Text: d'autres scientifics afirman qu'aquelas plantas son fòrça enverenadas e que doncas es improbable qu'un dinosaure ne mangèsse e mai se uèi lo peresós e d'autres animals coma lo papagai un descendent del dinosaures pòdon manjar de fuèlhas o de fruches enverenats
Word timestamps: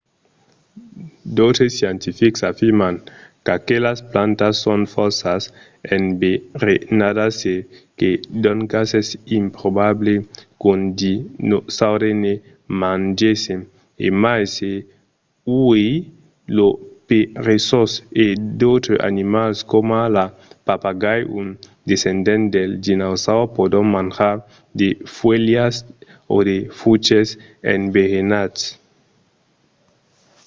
d'autres 1.35 1.71
scientifics 1.77 2.41
afirman 2.51 2.95
qu'aquelas 3.45 3.99
plantas 4.11 4.55
son 4.65 4.81
fòrça 4.93 5.33
enverenadas 5.97 7.35
e 7.53 7.55
que 7.99 8.09
doncas 8.43 8.89
es 9.01 9.09
improbable 9.39 10.13
qu'un 10.61 10.81
dinosaure 11.01 12.09
ne 12.23 12.33
mangèsse 12.83 13.55
e 14.05 14.07
mai 14.23 14.41
se 14.55 14.71
uèi 15.59 15.91
lo 16.57 16.67
peresós 17.09 17.91
e 18.23 18.25
d'autres 18.59 18.99
animals 19.11 19.57
coma 19.71 20.01
lo 20.15 20.25
papagai 20.67 21.21
un 21.39 21.47
descendent 21.89 22.43
del 22.55 22.71
dinosaures 22.87 23.53
pòdon 23.57 23.85
manjar 23.95 24.35
de 24.79 24.89
fuèlhas 25.15 25.75
o 26.35 26.37
de 26.49 26.57
fruches 26.79 27.27
enverenats 27.75 28.61